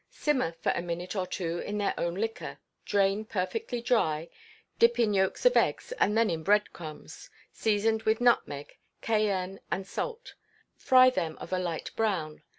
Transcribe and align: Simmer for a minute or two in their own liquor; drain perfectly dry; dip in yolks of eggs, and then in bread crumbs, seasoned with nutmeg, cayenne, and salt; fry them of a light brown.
Simmer 0.09 0.53
for 0.53 0.71
a 0.71 0.81
minute 0.81 1.15
or 1.15 1.27
two 1.27 1.59
in 1.59 1.77
their 1.77 1.93
own 1.95 2.15
liquor; 2.15 2.57
drain 2.85 3.23
perfectly 3.23 3.81
dry; 3.81 4.29
dip 4.79 4.97
in 4.97 5.13
yolks 5.13 5.45
of 5.45 5.55
eggs, 5.55 5.91
and 5.99 6.17
then 6.17 6.27
in 6.27 6.41
bread 6.41 6.73
crumbs, 6.73 7.29
seasoned 7.51 8.01
with 8.01 8.19
nutmeg, 8.19 8.79
cayenne, 9.03 9.59
and 9.69 9.85
salt; 9.87 10.33
fry 10.75 11.11
them 11.11 11.37
of 11.39 11.53
a 11.53 11.59
light 11.59 11.91
brown. 11.95 12.41